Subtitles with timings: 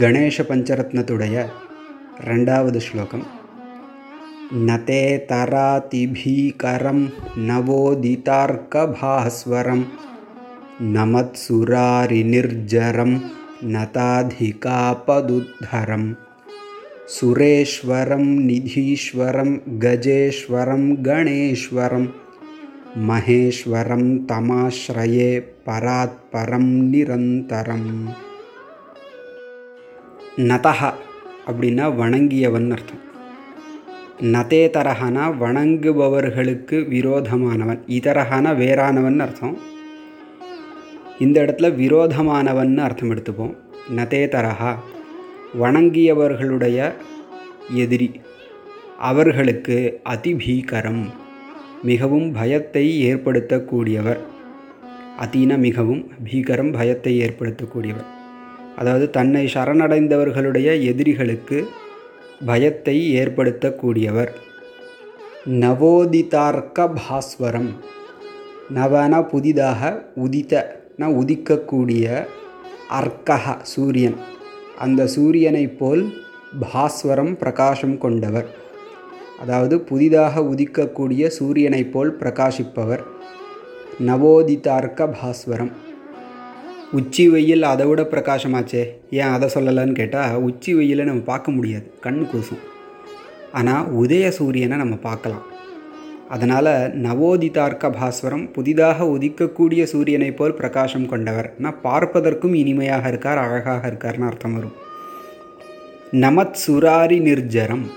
[0.00, 1.46] गणेशपञ्चरत्नतुडय
[2.24, 3.20] रवद् श्लोकं
[4.52, 7.00] नतेतरातिभीकरं
[7.48, 9.82] नवोदितार्कभास्वरं
[10.82, 13.12] न मत्सुरारिनिर्जरं
[13.64, 14.44] नताधिकापदुद्धरं
[17.08, 19.50] सुरेश्वरं निधीश्वरं
[19.82, 22.04] गजेश्वरं गणेश्वरं
[23.08, 27.90] महेश्वरं तमाश्रये परात्परं निरन्तरम्।
[30.36, 30.92] நதஹா
[31.46, 33.00] அப்படின்னா வணங்கியவன் அர்த்தம்.
[34.20, 37.80] நதேதரஹனா வணங்குபவர்களுக்கு விரோதமானவன்.
[37.86, 39.58] இதரஹனா வேறானவன் அர்த்தம்.
[41.18, 43.56] இந்த இடத்துல விரோதமானவன் அர்த்தம் எடுத்துப்போம்.
[43.96, 44.74] நதேதரஹா
[45.60, 46.92] வணங்கியவர்களுடைய
[47.70, 48.20] எதிரி.
[48.98, 51.06] அவர்களுக்கு அதிபீகரம்
[51.82, 54.18] மிகவும் பயத்தை ஏற்படுத்தக்கூடியவர்.
[55.20, 58.14] அதின மிகவும் பீகரம் பயத்தை ஏற்படுத்தக்கூடியவர்.
[58.76, 61.68] அதாவது தன்னை சரணடைந்தவர்களுடைய எதிரிகளுக்கு
[62.46, 64.28] பயத்தை ஏற்படுத்தக்கூடியவர்.
[65.50, 67.70] நவோதிதார்க்க பாஸ்வரம்.
[68.74, 72.26] நவன புதிதாக உதித்தன உதிக்கக்கூடிய
[72.90, 74.14] அர்க்கஹ சூரியன்.
[74.78, 76.04] அந்த சூரியனைப் போல்
[76.72, 78.46] பாஸ்வரம் பிரகாசம் கொண்டவர்.
[79.40, 83.02] அதாவது புதிதாக உதிக்கக்கூடிய சூரியனைப் போல் பிரகாசிப்பவர்.
[84.06, 85.85] நவோதிதார்க்க பாஸ்வரம்.
[86.92, 88.88] உச்சி வெயில் அதை விட பிரகாசமாச்சே.
[89.10, 91.92] ஏன் அதை சொல்லலைன்னு கேட்டால் உச்சி வெயிலை நம்ம பார்க்க முடியாது.
[92.00, 92.58] கண் கூசும்.
[93.52, 95.42] ஆனால் உதய சூரியனை நம்ம பார்க்கலாம்.
[96.28, 101.54] அதனால் நவோதிதார்க்க பாஸ்வரம் புதிதாக உதிக்கக்கூடிய சூரியனைப் போல் பிரகாசம் கொண்டவர்.
[101.58, 104.72] நான் பார்ப்பதற்கும் இனிமையாக இருக்கார் அழகாக இருக்கார்னு அர்த்தம் வரும்.
[106.10, 107.90] நமத் சுராரி நிர்ஜரம்.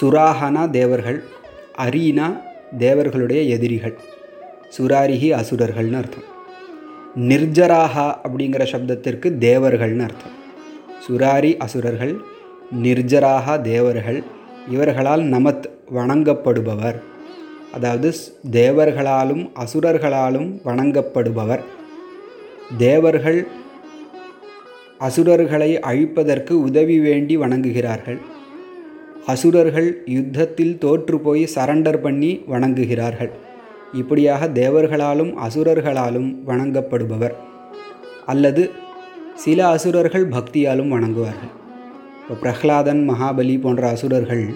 [0.00, 1.24] சுராகனா தேவர்கள்
[1.78, 2.40] அரினா
[2.78, 3.98] தேவர்களுடைய எதிரிகள்.
[4.78, 6.38] சுராரிகி அசுரர்கள்னு அர்த்தம்.
[7.16, 10.36] நிர்ஜராகா அப்படிங்கிற சப்தத்திற்கு தேவர்கள்னு அர்த்தம்.
[11.08, 12.18] சுராரி அசுரர்கள்
[12.82, 14.22] நிர்ஜராகா தேவர்கள்
[14.70, 16.96] இவர்களால் நமத் வணங்கப்படுபவர்.
[17.72, 18.14] அதாவது
[18.50, 21.60] தேவர்களாலும் அசுரர்களாலும் வணங்கப்படுபவர்.
[22.78, 23.46] தேவர்கள்
[24.98, 28.18] அசுரர்களை அழிப்பதற்கு உதவி வேண்டி வணங்குகிறார்கள்.
[29.26, 33.30] அசுரர்கள் யுத்தத்தில் தோற்று போய் சரண்டர் பண்ணி வணங்குகிறார்கள்.
[33.92, 37.34] இப்படியாக தேவர்களாலும் அசுரர்களாலும் வணங்கப்படுபவர்.
[38.26, 38.70] அல்லது
[39.34, 41.52] சில அசுரர்கள் பக்தியாலும் வணங்குவார்கள்.
[42.22, 44.54] இப்போ பிரஹ்லாதன் மகாபலி போன்ற அசுரர்கள்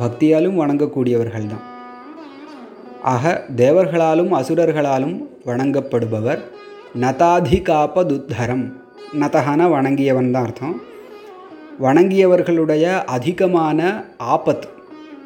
[0.00, 1.66] பக்தியாலும் வணங்கக்கூடியவர்கள் தான்
[3.02, 5.16] ஆக தேவர்களாலும் அசுரர்களாலும்
[5.46, 6.40] வணங்கப்படுபவர்
[7.00, 8.72] நதாதிகாபதுத்தரம்.
[9.20, 10.80] நதகன வணங்கியவன் தான் அர்த்தம்.
[11.80, 14.66] வணங்கியவர்களுடைய அதிகமான ஆபத்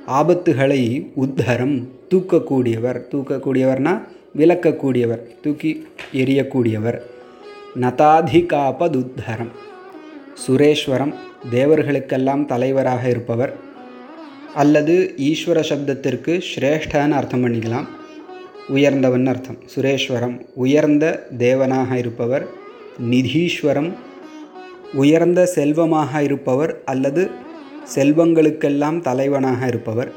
[0.07, 3.01] ஆபத்துகளை உத்தரம் தூக்கக்கூடியவர்.
[3.13, 4.03] தூக்கக்கூடியவர்னா
[4.39, 7.01] விளக்கக்கூடியவர் தூக்கி எரியக்கூடியவர்
[7.81, 9.53] நதாதிகாபதுத்தரம்.
[10.47, 11.15] சுரேஸ்வரம்
[11.51, 13.53] தேவர்களுக்கெல்லாம் தலைவராக இருப்பவர்.
[14.55, 17.87] அல்லது ஈஸ்வர சப்தத்திற்கு ஸ்ரேஷ்டன்னு அர்த்தம் பண்ணிக்கலாம்.
[18.69, 19.59] உயர்ந்தவன் அர்த்தம்.
[19.75, 22.47] சுரேஸ்வரம் உயர்ந்த தேவனாக இருப்பவர்.
[23.11, 23.93] நிதீஸ்வரம்
[24.95, 27.31] உயர்ந்த செல்வமாக இருப்பவர் அல்லது
[27.95, 30.13] செல்வங்களுக்கெல்லாம் தலைவனாக இருப்பவர்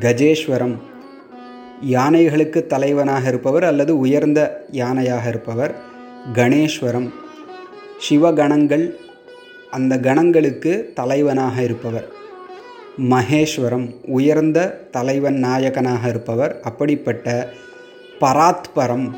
[0.00, 0.74] கஜேஸ்வரம்.
[1.90, 5.74] யானைகளுக்கு தலைவனாக இருப்பவர் அல்லது உயர்ந்த யானையாக இருப்பவர்
[6.32, 7.10] கணேஸ்வரம்.
[8.08, 8.94] சிவகணங்கள்
[9.70, 12.08] அந்த கணங்களுக்கு தலைவனாக இருப்பவர்.
[13.10, 16.60] மகேஸ்வரம் உயர்ந்த தலைவன் நாயகனாக இருப்பவர்.
[16.60, 17.48] அப்படிப்பட்ட
[18.20, 19.10] பராத்பரம்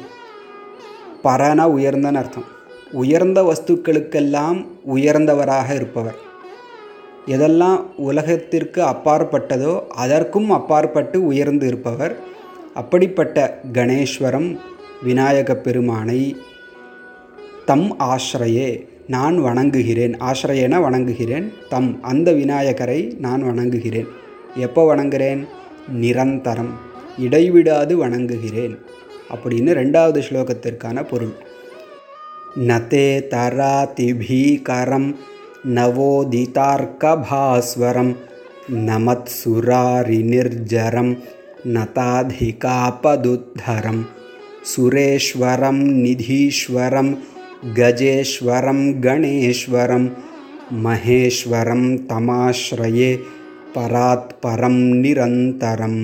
[1.25, 2.45] பரன உயர்ந்தன்னு அர்த்தம்.
[2.93, 6.29] உயர்ந்த வஸ்துக்களுக்கெல்லாம் உயர்ந்தவராக இருப்பவர்.
[7.27, 12.17] எதெல்லாம் உலகத்திற்கு அப்பாற்பட்டதோ அதற்கும் அப்பாற்பட்டு உயர்ந்து இருப்பவர்
[12.75, 14.59] அப்படிப்பட்ட கணேஸ்வரம்
[15.03, 16.37] விநாயக பெருமானை
[17.65, 20.15] தம் ஆசிரையே நான் வணங்குகிறேன்.
[20.17, 21.53] ஆசிரியன வணங்குகிறேன்.
[21.69, 24.07] தம் அந்த விநாயகரை நான் வணங்குகிறேன்.
[24.57, 25.47] எப்போ வணங்குகிறேன்
[25.93, 26.71] நிரந்தரம்
[27.19, 28.79] இடைவிடாது வணங்குகிறேன்.
[29.35, 31.33] அப்படின்னு ரெண்டாவது ஸ்லோகத்திற்கான பொருள்.
[32.55, 35.15] நதே தராதிபீகரம்
[35.67, 38.13] नवोदितार्कभास्वरं
[38.71, 41.09] न मत्सुरारिनिर्जरं
[41.75, 42.49] नताधिकापदुद्धरं
[44.75, 47.09] सुरेश्वरं निधीश्वरं
[47.79, 50.05] गजेश्वरं गणेश्वरं
[50.85, 53.11] महेश्वरं तमाश्रये
[53.77, 56.01] परात्परं निरन्तरम्